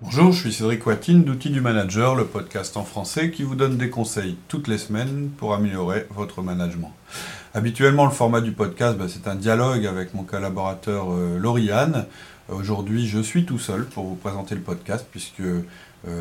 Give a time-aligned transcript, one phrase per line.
[0.00, 3.76] Bonjour, je suis Cédric Watine d'Outils du Manager, le podcast en français qui vous donne
[3.76, 6.92] des conseils toutes les semaines pour améliorer votre management.
[7.52, 12.06] Habituellement, le format du podcast, bah, c'est un dialogue avec mon collaborateur euh, Lauriane.
[12.48, 15.64] Aujourd'hui, je suis tout seul pour vous présenter le podcast puisque euh,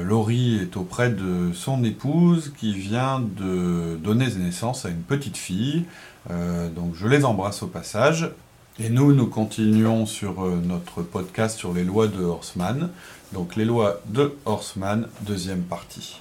[0.04, 5.86] Laurie est auprès de son épouse qui vient de donner naissance à une petite fille.
[6.32, 8.32] Euh, donc je les embrasse au passage.
[8.80, 12.92] Et nous, nous continuons sur euh, notre podcast sur les lois de Horseman.
[13.34, 16.20] Donc les lois de Horseman, deuxième partie.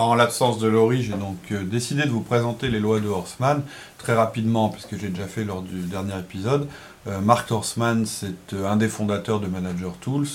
[0.00, 3.62] En l'absence de Laurie, j'ai donc euh, décidé de vous présenter les lois de Horseman
[3.98, 6.68] très rapidement, puisque j'ai déjà fait lors du dernier épisode.
[7.06, 10.26] Euh, Mark Horseman, c'est euh, un des fondateurs de Manager Tools,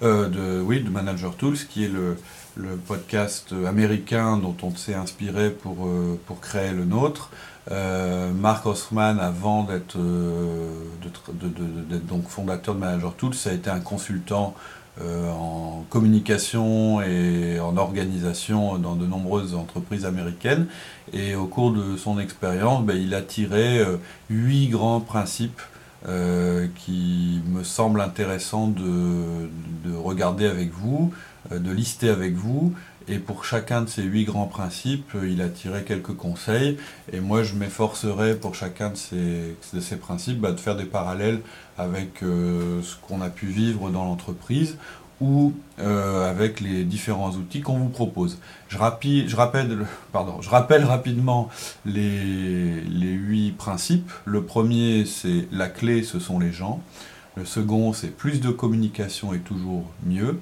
[0.00, 2.16] de, oui, de Manager Tools, qui est le,
[2.88, 5.88] podcast américain dont on s'est inspiré pour,
[6.40, 7.30] créer le nôtre.
[7.70, 9.96] Mark Horseman, avant d'être
[12.08, 17.76] donc fondateur de Manager Tools, ça a été un consultant euh, en communication et en
[17.76, 20.66] organisation dans de nombreuses entreprises américaines.
[21.12, 23.96] Et au cours de son expérience, ben, il a tiré euh,
[24.30, 25.60] huit grands principes
[26.08, 29.48] euh, qui me semblent intéressants de,
[29.84, 31.12] de, regarder avec vous,
[31.50, 32.72] de lister avec vous.
[33.08, 36.78] Et pour chacun de ces huit grands principes, il a tiré quelques conseils.
[37.12, 40.84] Et moi, je m'efforcerai pour chacun de ces, de ces principes bah, de faire des
[40.84, 41.40] parallèles
[41.78, 44.76] avec euh, ce qu'on a pu vivre dans l'entreprise
[45.20, 48.38] ou euh, avec les différents outils qu'on vous propose.
[48.68, 51.48] Je, je, rappelle, pardon, je rappelle rapidement
[51.86, 54.10] les, les huit principes.
[54.24, 56.82] Le premier, c'est la clé, ce sont les gens.
[57.36, 60.38] Le second, c'est plus de communication et toujours mieux.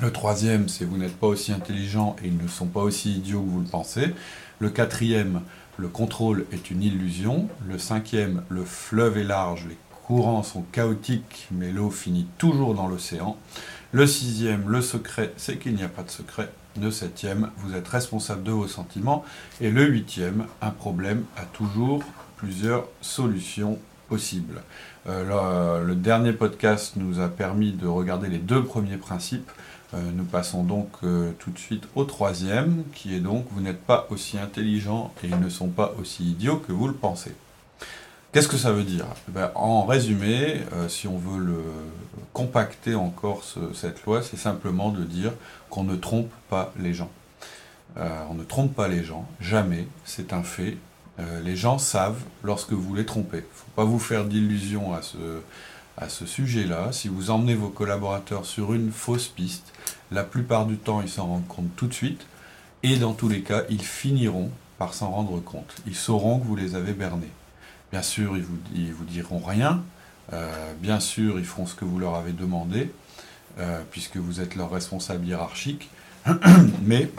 [0.00, 3.42] Le troisième, c'est vous n'êtes pas aussi intelligent et ils ne sont pas aussi idiots
[3.42, 4.14] que vous le pensez.
[4.58, 5.42] Le quatrième,
[5.76, 7.48] le contrôle est une illusion.
[7.68, 9.76] Le cinquième, le fleuve est large, les
[10.06, 13.36] courants sont chaotiques, mais l'eau finit toujours dans l'océan.
[13.92, 16.50] Le sixième, le secret, c'est qu'il n'y a pas de secret.
[16.80, 19.24] Le septième, vous êtes responsable de vos sentiments.
[19.60, 22.02] Et le huitième, un problème a toujours
[22.38, 24.62] plusieurs solutions possibles.
[25.06, 29.50] Euh, le, dernier podcast nous a permis de regarder les deux premiers principes.
[29.94, 33.82] Euh, nous passons donc euh, tout de suite au troisième, qui est donc vous n'êtes
[33.82, 37.32] pas aussi intelligent et ils ne sont pas aussi idiots que vous le pensez.
[38.32, 39.04] Qu'est-ce que ça veut dire?
[39.28, 41.62] Eh ben, En résumé, euh, si on veut le
[42.32, 43.42] compacter encore
[43.74, 45.32] cette loi, c'est simplement de dire
[45.68, 47.10] qu'on ne trompe pas les gens.
[47.96, 50.78] On ne trompe pas les gens, jamais, c'est un fait.
[51.44, 53.36] Les gens savent lorsque vous les trompez.
[53.36, 55.18] Il ne faut pas vous faire d'illusions à ce,
[55.96, 56.92] à ce sujet-là.
[56.92, 59.72] Si vous emmenez vos collaborateurs sur une fausse piste,
[60.10, 62.26] la plupart du temps, ils s'en rendent compte tout de suite.
[62.82, 65.74] Et dans tous les cas, ils finiront par s'en rendre compte.
[65.86, 67.30] Ils sauront que vous les avez bernés.
[67.92, 68.58] Bien sûr, ils vous,
[68.96, 69.82] vous diront rien.
[70.32, 72.90] Euh, bien sûr, ils feront ce que vous leur avez demandé,
[73.58, 75.90] euh, puisque vous êtes leur responsable hiérarchique.
[76.82, 77.10] Mais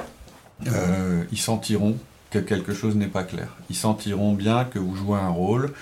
[0.68, 1.98] euh, ils sentiront
[2.32, 3.48] que quelque chose n'est pas clair.
[3.70, 5.74] Ils sentiront bien que vous jouez un rôle,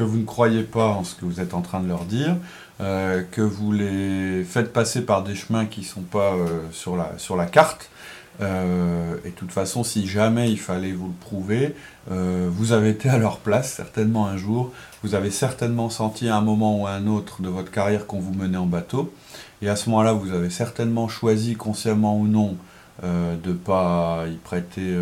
[0.00, 2.36] que vous ne croyez pas en ce que vous êtes en train de leur dire,
[2.78, 6.32] que vous les faites passer par des chemins qui ne sont pas
[6.72, 7.90] sur, la, sur la carte,
[8.40, 11.74] euh, et de toute façon, si jamais il fallait vous le prouver,
[12.10, 14.72] euh, vous avez été à leur place certainement un jour.
[15.02, 18.20] Vous avez certainement senti à un moment ou à un autre de votre carrière qu'on
[18.20, 19.12] vous menait en bateau.
[19.62, 22.56] Et à ce moment-là, vous avez certainement choisi, consciemment ou non,
[23.04, 24.96] euh, de ne pas y prêter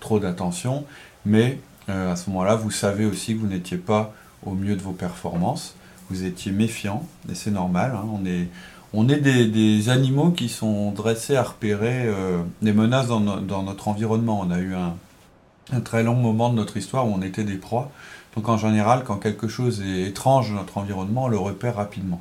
[0.00, 0.84] trop d'attention.
[1.24, 1.58] Mais
[1.88, 4.12] à ce moment-là, vous savez aussi que vous n'étiez pas
[4.46, 5.74] au mieux de vos performances.
[6.10, 7.92] Vous étiez méfiant, et c'est normal.
[7.96, 8.06] Hein.
[8.12, 8.48] on est
[8.92, 14.40] on est des, animaux qui sont dressés à repérer euh, des menaces dans, notre environnement.
[14.40, 17.90] On a eu un, très long moment de notre histoire où on était des proies.
[18.34, 22.20] Donc en général, quand quelque chose est étrange dans notre environnement, on le repère rapidement.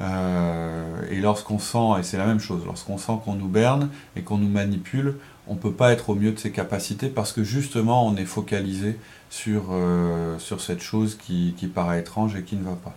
[0.00, 4.22] Euh, et lorsqu'on sent, et c'est la même chose, lorsqu'on sent qu'on nous berne et
[4.22, 5.18] qu'on nous manipule,
[5.52, 8.24] on ne peut pas être au mieux de ses capacités parce que justement on est
[8.24, 12.94] focalisé sur, euh, cette chose qui paraît étrange et qui ne va pas.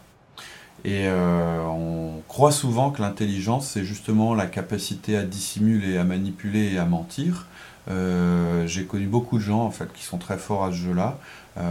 [0.85, 6.73] Et euh, on croit souvent que l'intelligence, c'est justement la capacité à dissimuler, à manipuler
[6.73, 7.47] et à mentir.
[7.89, 11.17] Euh, j'ai connu beaucoup de gens en fait qui sont très forts à ce jeu-là.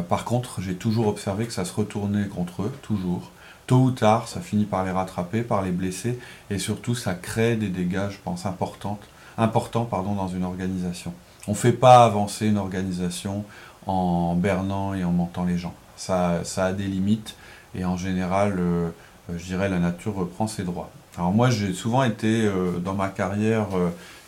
[0.09, 3.31] Par contre, j'ai toujours observé que ça se retournait contre eux, toujours.
[3.67, 7.57] Tôt ou tard, ça finit par les rattraper, par les blesser, et surtout, ça crée
[7.57, 8.99] des dégâts, je pense, importants,
[9.39, 11.13] importants pardon, dans une organisation.
[11.47, 13.45] On ne fait pas avancer une organisation
[13.87, 15.75] en bernant et en mentant les gens.
[15.97, 17.37] Ça, ça a des limites,
[17.75, 18.91] et en général, euh,
[19.37, 20.91] je dirais, la nature reprend ses droits.
[21.17, 22.51] Alors moi, j'ai souvent été
[22.83, 23.69] dans ma carrière,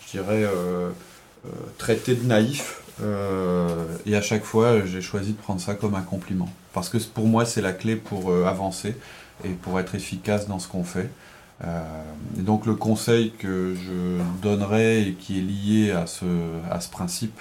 [0.07, 0.45] je dirais,
[1.79, 2.81] traité de naïf.
[4.07, 6.49] et à chaque fois, j'ai choisi de prendre ça comme un compliment.
[6.73, 8.97] Parce que pour moi, c'est la clé pour avancer
[9.45, 11.11] et pour être efficace dans ce qu'on fait.
[11.63, 17.41] Et donc le conseil que je donnerais et qui est lié à ce, principe,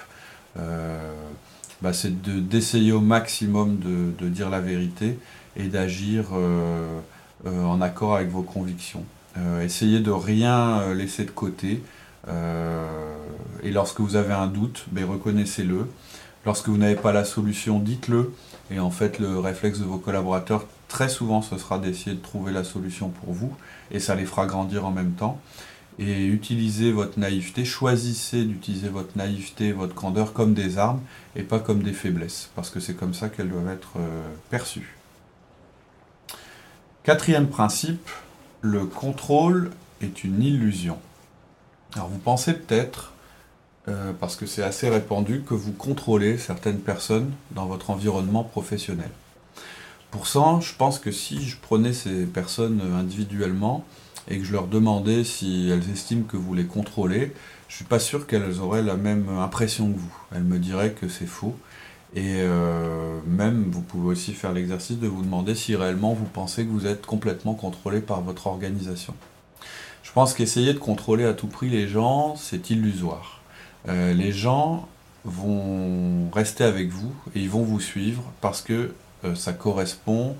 [1.82, 5.18] bah, c'est d'essayer au maximum de, dire la vérité
[5.56, 7.00] et d'agir euh,
[7.46, 9.04] euh, en accord avec vos convictions.
[9.36, 11.82] Euh, essayez de rien laisser de côté.
[13.62, 15.86] et lorsque vous avez un doute, ben, reconnaissez-le.
[16.44, 18.32] Lorsque vous n'avez pas la solution, dites-le.
[18.70, 22.52] Et en fait, le réflexe de vos collaborateurs, très souvent, ce sera d'essayer de trouver
[22.52, 23.52] la solution pour vous.
[23.90, 25.40] Et ça les fera grandir en même temps
[25.98, 31.00] et utilisez votre naïveté, choisissez d'utiliser votre naïveté, votre candeur comme des armes
[31.34, 34.96] et pas comme des faiblesses, parce que c'est comme ça qu'elles doivent être euh, perçues.
[37.02, 38.10] Quatrième principe,
[38.60, 39.70] le contrôle
[40.02, 40.98] est une illusion.
[41.94, 43.12] Alors vous pensez peut-être,
[43.88, 49.10] euh, parce que c'est assez répandu, que vous contrôlez certaines personnes dans votre environnement professionnel.
[50.24, 53.84] Je pense que si je prenais ces personnes individuellement,
[54.28, 57.32] et que je leur demandais si elles estiment que vous les contrôlez,
[57.68, 60.14] je ne suis pas sûr qu'elles auraient la même impression que vous.
[60.34, 61.56] Elles me diraient que c'est faux.
[62.14, 66.64] Et euh, même, vous pouvez aussi faire l'exercice de vous demander si réellement vous pensez
[66.64, 69.14] que vous êtes complètement contrôlé par votre organisation.
[70.02, 73.42] Je pense qu'essayer de contrôler à tout prix les gens, c'est illusoire.
[73.88, 74.88] Euh, les gens
[75.24, 78.94] vont rester avec vous et ils vont vous suivre parce que euh,
[79.34, 80.36] ça correspond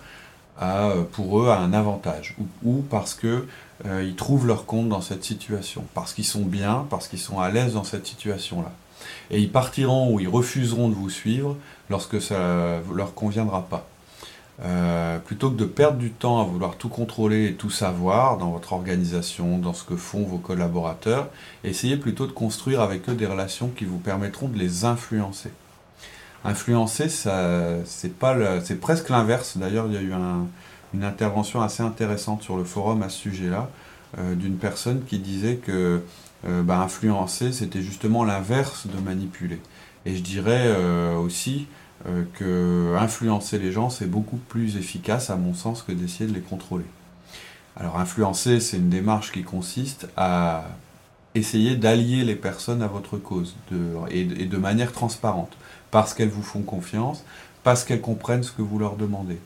[0.58, 3.46] à, pour eux à un avantage ou, parce que
[3.84, 7.40] euh, ils trouvent leur compte dans cette situation, parce qu'ils sont bien, parce qu'ils sont
[7.40, 8.73] à l'aise dans cette situation-là.
[9.31, 11.56] Et ils partiront ou ils refuseront de vous suivre
[11.90, 13.87] lorsque ça leur conviendra pas.
[14.62, 18.50] Euh, plutôt que de perdre du temps à vouloir tout contrôler et tout savoir dans
[18.50, 21.28] votre organisation, dans ce que font vos collaborateurs,
[21.62, 25.50] essayez plutôt de construire avec eux des relations qui vous permettront de les influencer.
[26.46, 29.56] Influencer, c'est presque l'inverse.
[29.56, 30.46] D'ailleurs, il y a eu un,
[30.94, 33.69] une intervention assez intéressante sur le forum à ce sujet-là,
[34.19, 36.02] euh, d'une personne qui disait que
[36.46, 39.60] euh, bah, influencer, c'était justement l'inverse de manipuler.
[40.04, 41.66] Et je dirais euh, aussi
[42.34, 46.40] que influencer les gens, c'est beaucoup plus efficace, à mon sens, que d'essayer de les
[46.40, 46.84] contrôler.
[47.75, 50.69] Alors influencer, c'est une démarche qui consiste à
[51.34, 53.56] essayer d'allier les personnes à votre cause,
[54.10, 55.56] et de manière transparente,
[55.90, 57.24] parce qu'elles vous font confiance,
[57.62, 59.38] parce qu'elles comprennent ce que vous leur demandez.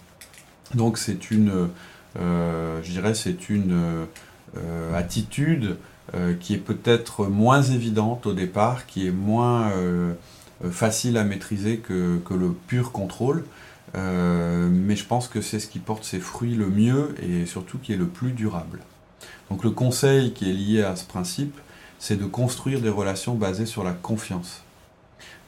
[0.75, 1.69] Donc c'est une,
[2.19, 4.07] euh, je dirais, c'est une
[4.57, 5.77] euh, attitude
[6.15, 9.73] euh, qui est peut-être moins évidente au départ, qui est moins
[10.71, 13.45] facile à maîtriser que, que, le pur contrôle.
[13.95, 17.93] mais je pense que c'est ce qui porte ses fruits le mieux et surtout qui
[17.95, 18.81] est le plus durable.
[19.51, 21.59] Donc le conseil qui est lié à ce principe,
[21.99, 24.63] c'est de construire des relations basées sur la confiance.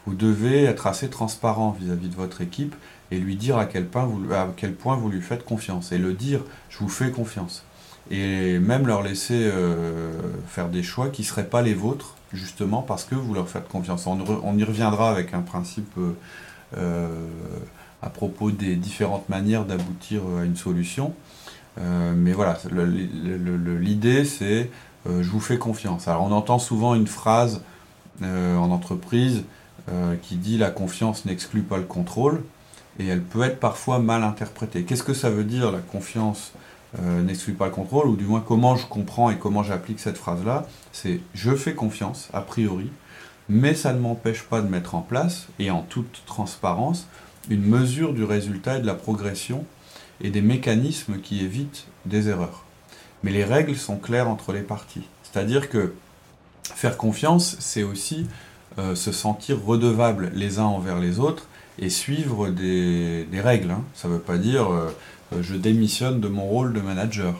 [0.07, 2.75] Vous devez être assez transparent vis-à-vis de votre équipe
[3.13, 5.93] et lui dire à quel, point vous, à quel point vous lui faites confiance.
[5.93, 6.41] Et le dire,
[6.71, 7.65] je vous fais confiance.
[8.11, 10.13] Et même leur laisser euh,
[10.47, 13.69] faire des choix qui ne seraient pas les vôtres, justement parce que vous leur faites
[13.69, 14.07] confiance.
[14.07, 16.13] On, y reviendra avec un principe euh,
[16.77, 17.09] euh,
[18.01, 21.15] à propos des différentes manières d'aboutir à une solution.
[21.79, 22.59] mais voilà,
[23.81, 24.71] l'idée c'est
[25.07, 26.09] je vous fais confiance.
[26.09, 27.63] Alors on entend souvent une phrase
[28.23, 29.45] en entreprise
[30.23, 32.43] qui dit la confiance n'exclut pas le contrôle
[32.99, 34.85] et elle peut être parfois mal interprétée.
[34.85, 36.53] Qu'est-ce que ça veut dire la confiance
[37.01, 40.19] euh, n'exclut pas le contrôle, ou du moins comment je comprends et comment j'applique cette
[40.19, 40.67] phrase-là?
[40.93, 42.91] C'est je fais confiance, a priori,
[43.49, 47.07] mais ça ne m'empêche pas de mettre en place, et en toute transparence,
[47.49, 49.65] une mesure du résultat et de la progression
[50.21, 52.65] et des mécanismes qui évitent des erreurs.
[53.23, 55.09] Mais les règles sont claires entre les parties.
[55.23, 55.95] C'est-à-dire que
[56.63, 58.27] faire confiance, c'est aussi
[58.79, 61.47] euh, se sentir redevable les uns envers les autres
[61.79, 63.71] et suivre des, règles.
[63.71, 63.83] Hein.
[63.95, 64.91] Ça ne veut pas dire euh,
[65.35, 67.35] euh, je démissionne de mon rôle de manager.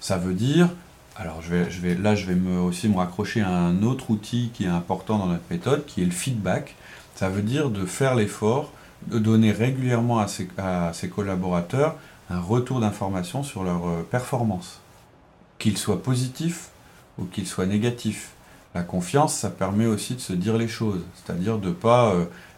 [0.00, 0.68] Ça veut dire,
[1.16, 4.68] alors je vais, là je vais aussi me raccrocher à un autre outil qui est
[4.68, 6.74] important dans notre méthode, qui est le feedback.
[7.14, 8.72] Ça veut dire de faire l'effort
[9.06, 11.96] de donner régulièrement à ses, à ses collaborateurs
[12.28, 14.80] un retour d'information sur leur performance,
[15.58, 16.68] qu'il soit positif
[17.18, 18.35] ou qu'il soit négatif.
[18.76, 22.14] La confiance, ça permet aussi de se dire les choses, c'est-à-dire de ne pas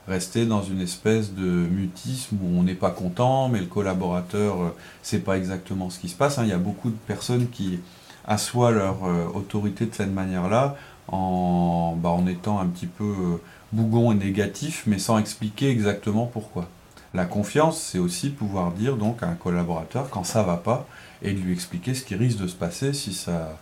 [0.08, 4.64] rester dans une espèce de mutisme où on n'est pas content, mais le collaborateur ne
[4.64, 4.70] euh,
[5.02, 6.38] sait pas exactement ce qui se passe.
[6.38, 6.44] Hein.
[6.44, 7.78] Il y a beaucoup de personnes qui
[8.26, 10.76] assoient leur euh, autorité de cette manière-là
[11.08, 13.37] en, bah, en étant un petit peu euh,
[13.72, 16.68] bougon et négatif, mais sans expliquer exactement pourquoi.
[17.14, 20.87] La confiance, c'est aussi pouvoir dire donc à un collaborateur quand ça va pas
[21.22, 23.58] et de lui expliquer ce qui risque de se passer si ça,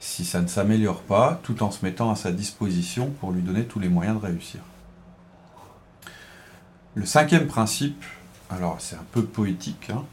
[0.00, 3.64] si ça ne s'améliore pas, tout en se mettant à sa disposition pour lui donner
[3.64, 4.60] tous les moyens de réussir.
[6.94, 8.04] Le cinquième principe,
[8.50, 10.04] alors c'est un peu poétique, hein,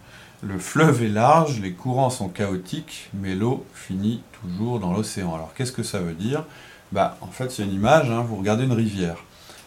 [0.42, 5.34] le fleuve est large, les courants sont chaotiques, mais l'eau finit toujours dans l'océan.
[5.34, 6.46] Alors qu'est-ce que ça veut dire?
[6.92, 9.18] Bah, En fait, c'est une image, hein, vous regardez une rivière.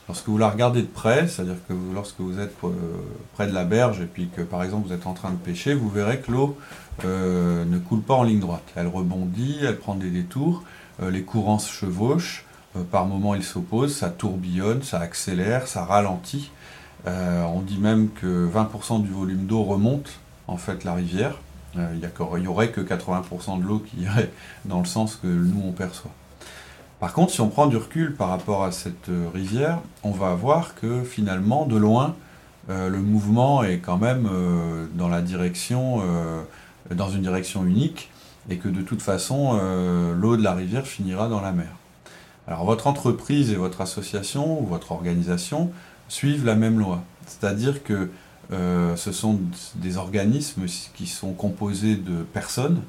[0.08, 2.70] Lorsque vous la regardez de près, c'est-à-dire que lorsque vous êtes euh,
[3.34, 5.74] près de la berge et puis que par exemple vous êtes en train de pêcher,
[5.74, 6.56] vous verrez que l'eau
[7.04, 8.62] euh, ne coule pas en ligne droite.
[8.74, 10.64] Elle rebondit, elle prend des détours,
[11.02, 12.46] euh, les courants se chevauchent,
[12.90, 16.52] par moments ils s'opposent, ça tourbillonne, ça accélère, ça ralentit.
[17.06, 21.38] on dit même que 20% du volume d'eau remonte en fait la rivière.
[21.74, 24.30] il n'y aurait que 80% de l'eau qui irait
[24.64, 26.12] dans le sens que nous on perçoit.
[27.00, 30.34] Par contre, si on prend du recul par rapport à cette euh, rivière, on va
[30.34, 32.16] voir que finalement, de loin,
[32.70, 36.02] euh, le mouvement est quand même euh, dans la direction,
[36.90, 38.10] dans une direction unique,
[38.50, 39.60] et que de toute façon,
[40.16, 41.68] l'eau de la rivière finira dans la mer.
[42.46, 45.70] Alors votre entreprise et votre association ou votre organisation
[46.08, 48.10] suivent la même loi, c'est-à-dire que
[48.50, 49.38] ce sont
[49.74, 50.64] des organismes
[50.94, 52.80] qui sont composés de personnes,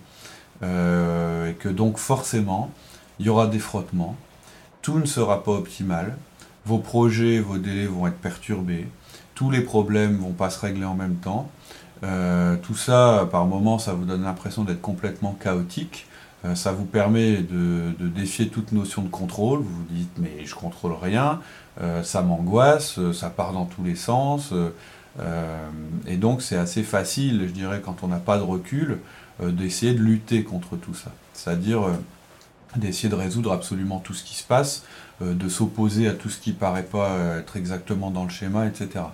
[0.63, 2.71] et que donc forcément,
[3.19, 4.15] il y aura des frottements,
[4.81, 6.17] tout ne sera pas optimal,
[6.65, 8.87] vos projets, vos délais vont être perturbés,
[9.35, 11.49] tous les problèmes vont pas se régler en même temps.
[12.03, 16.07] Euh, tout ça, par moments, ça vous donne l'impression d'être complètement chaotique.
[16.45, 19.59] Euh, ça vous permet de, défier toute notion de contrôle.
[19.59, 21.39] Vous vous dites, mais je contrôle rien,
[21.81, 24.53] euh, ça m'angoisse, ça part dans tous les sens.
[26.07, 28.99] et donc, c'est assez facile, je dirais, quand on n'a pas de recul,
[29.41, 31.11] d'essayer de lutter contre tout ça.
[31.33, 31.81] C'est-à-dire
[32.75, 34.83] d'essayer de résoudre absolument tout ce qui se passe,
[35.21, 38.67] euh, de s'opposer à tout ce qui paraît pas euh, être exactement dans le schéma,
[38.67, 39.05] etc.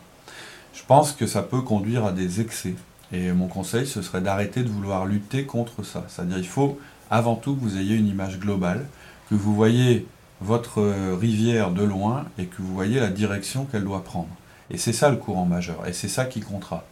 [0.74, 2.76] Je pense que ça peut conduire à des excès.
[3.12, 6.04] Et mon conseil, ce serait d'arrêter de vouloir lutter contre ça.
[6.08, 8.86] C'est-à-dire il faut avant tout que vous ayez une image globale,
[9.30, 10.08] que vous voyez
[10.42, 14.30] votre euh, rivière de loin et que vous voyez la direction qu'elle doit prendre.
[14.70, 16.84] Et c'est ça le courant majeur, et c'est ça qui comptera.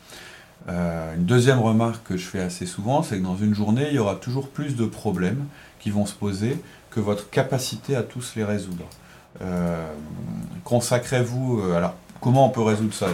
[0.68, 4.00] Une deuxième remarque que je fais assez souvent, c'est que dans une journée, il y
[4.00, 5.46] aura toujours plus de problèmes
[5.80, 6.58] qui vont se poser
[6.90, 8.86] que votre capacité à tous les résoudre.
[9.42, 9.92] Euh,
[10.64, 11.60] consacrez-vous.
[11.60, 13.08] Euh, alors, comment on peut résoudre ça?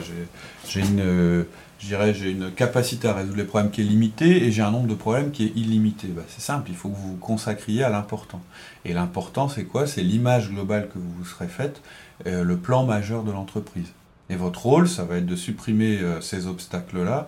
[0.67, 1.43] J'ai une, euh,
[1.79, 4.95] j'ai une capacité à résoudre les problèmes qui est limitée et j'ai un nombre de
[4.95, 6.07] problèmes qui est illimité.
[6.09, 8.41] Bah, c'est simple, il faut que vous vous consacriez à l'important.
[8.85, 9.87] Et l'important, c'est quoi?
[9.87, 11.81] C'est l'image globale que vous vous serez faite,
[12.25, 13.87] le plan majeur de l'entreprise.
[14.29, 17.27] Et votre rôle, ça va être de supprimer ces obstacles-là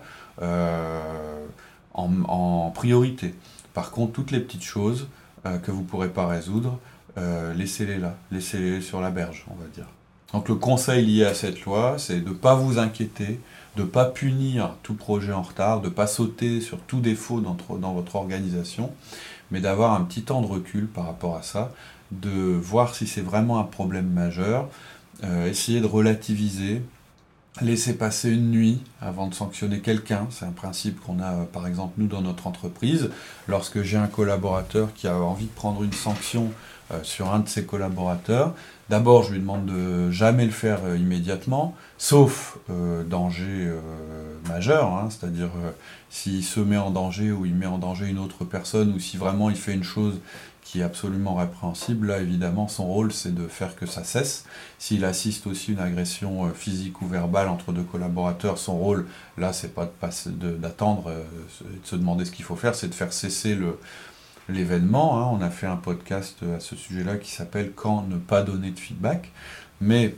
[1.94, 3.34] en, en priorité.
[3.74, 5.08] Par contre, toutes les petites choses,
[5.44, 6.78] euh, que vous ne pourrez pas résoudre,
[7.18, 9.86] euh, laissez-les là, laissez-les sur la berge, on va dire.
[10.32, 13.40] Donc le conseil lié à cette loi, c'est de ne pas vous inquiéter,
[13.76, 17.40] de ne pas punir tout projet en retard, de ne pas sauter sur tout défaut
[17.40, 18.92] dans votre organisation,
[19.50, 21.72] mais d'avoir un petit temps de recul par rapport à ça,
[22.12, 24.68] de voir si c'est vraiment un problème majeur,
[25.24, 26.82] euh, essayer de relativiser,
[27.60, 30.26] laisser passer une nuit avant de sanctionner quelqu'un.
[30.30, 33.10] C'est un principe qu'on a, euh, par exemple, nous, dans notre entreprise.
[33.46, 36.50] Lorsque j'ai un collaborateur qui a envie de prendre une sanction
[36.92, 38.54] euh, sur un de ses collaborateurs,
[38.92, 42.58] d'abord, je lui demande de jamais le faire euh, immédiatement, sauf
[43.06, 43.70] danger
[44.48, 45.08] majeur, hein.
[45.08, 45.50] c'est-à-dire
[46.10, 49.16] s'il se met en danger ou il met en danger une autre personne, ou si
[49.16, 50.18] vraiment il fait une chose
[50.72, 52.06] qui est absolument répréhensible.
[52.08, 54.46] Là, évidemment, son rôle, c'est de faire que ça cesse.
[54.78, 59.06] S'il assiste aussi une agression euh, physique ou verbale entre deux collaborateurs, son rôle,
[59.36, 59.90] là, c'est pas
[60.60, 61.22] d'attendre euh,
[61.74, 63.76] et de se demander ce qu'il faut faire, c'est de faire cesser le,
[64.48, 65.18] l'événement.
[65.18, 65.30] Hein.
[65.32, 68.78] On a fait un podcast à ce sujet-là qui s'appelle Quand ne pas donner de
[68.78, 69.30] feedback.
[69.80, 70.14] Mais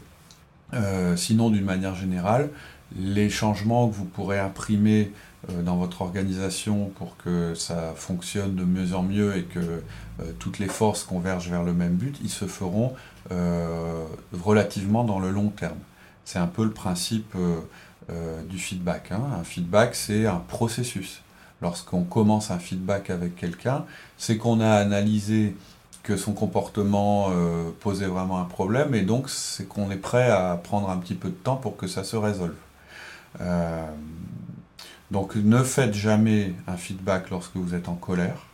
[0.72, 2.50] euh, sinon, d'une manière générale,
[2.96, 5.12] les changements que vous pourrez imprimer
[5.50, 10.32] euh, dans votre organisation pour que ça fonctionne de mieux en mieux et que euh,
[10.38, 12.94] toutes les forces convergent vers le même but, ils se feront
[13.30, 15.78] euh, relativement dans le long terme.
[16.24, 17.36] C'est un peu le principe
[18.48, 19.12] du feedback.
[19.12, 19.20] Hein.
[19.38, 21.20] Un feedback, c'est un processus.
[21.64, 23.84] Lorsqu'on commence un feedback avec quelqu'un,
[24.18, 25.56] c'est qu'on a analysé
[26.04, 27.30] que son comportement
[27.80, 31.30] posait vraiment un problème et donc c'est qu'on est prêt à prendre un petit peu
[31.30, 32.54] de temps pour que ça se résolve.
[35.10, 38.46] Donc ne faites jamais un feedback lorsque vous êtes en colère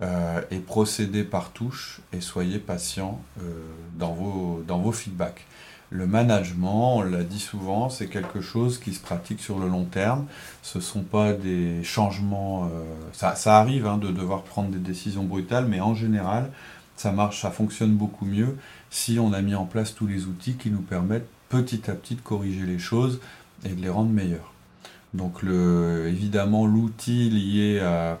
[0.00, 3.64] euh, et procédez par touche et soyez patient euh,
[3.96, 5.44] dans, vos, dans vos feedbacks.
[5.90, 9.84] Le management, on l'a dit souvent, c'est quelque chose qui se pratique sur le long
[9.84, 10.26] terme.
[10.62, 12.66] Ce ne sont pas des changements.
[12.66, 16.50] Euh, ça, arrive hein, de devoir prendre des décisions brutales, mais en général,
[16.96, 18.56] ça marche, ça fonctionne beaucoup mieux
[18.90, 22.16] si on a mis en place tous les outils qui nous permettent petit à petit
[22.16, 23.20] de corriger les choses
[23.64, 24.52] et de les rendre meilleurs.
[25.14, 28.18] Donc le, évidemment l'outil lié à,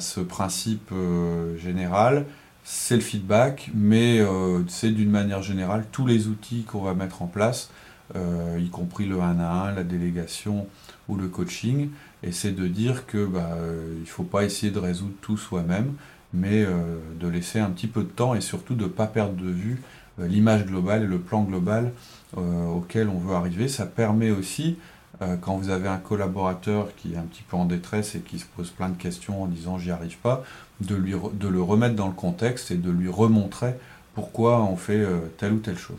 [0.00, 2.24] ce principe euh, général,
[2.64, 7.22] c'est le feedback, mais euh, c'est d'une manière générale tous les outils qu'on va mettre
[7.22, 7.70] en place,
[8.16, 10.66] euh, y compris le 1 à 1, la délégation
[11.08, 11.90] ou le coaching,
[12.22, 13.56] et c'est de dire que bah,
[13.96, 15.92] il ne faut pas essayer de résoudre tout soi-même,
[16.32, 16.66] mais
[17.20, 19.82] de laisser un petit peu de temps et surtout de ne pas perdre de vue
[20.18, 21.92] l'image globale et le plan global
[22.34, 23.68] auquel on veut arriver.
[23.68, 24.93] Ça permet aussi euh,
[25.40, 28.44] quand vous avez un collaborateur qui est un petit peu en détresse et qui se
[28.44, 30.44] pose plein de questions en disant j'y arrive pas,
[30.80, 33.74] de, lui, de le remettre dans le contexte et de lui remontrer
[34.14, 35.98] pourquoi on fait euh, telle ou telle chose.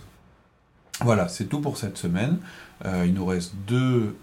[1.01, 2.37] Voilà, c'est tout pour cette semaine.
[2.85, 4.15] Euh, il nous reste deux,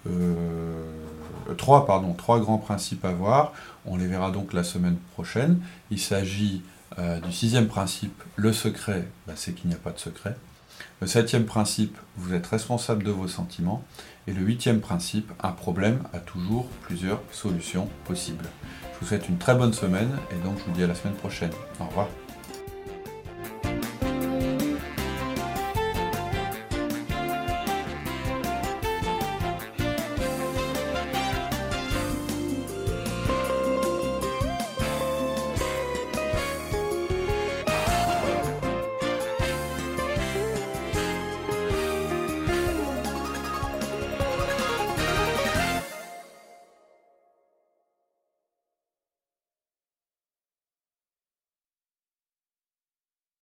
[1.58, 3.52] trois, pardon, trois grands principes à voir.
[3.86, 5.58] On les verra donc la semaine prochaine.
[5.90, 6.62] Il s'agit
[6.98, 10.36] du sixième principe, le secret, bah, c'est qu'il n'y a pas de secret.
[11.00, 13.84] Le septième principe, vous êtes responsable de vos sentiments.
[14.26, 18.44] Et le huitième principe, un problème a toujours plusieurs solutions possibles.
[18.94, 21.16] Je vous souhaite une très bonne semaine et donc je vous dis à la semaine
[21.16, 21.50] prochaine.
[21.80, 22.06] Au revoir.